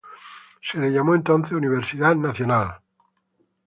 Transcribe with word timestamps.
Se 0.63 0.79
le 0.79 0.89
llamó 0.91 1.13
entonces 1.13 1.51
Universidad 1.53 2.15
Nacional. 2.15 2.79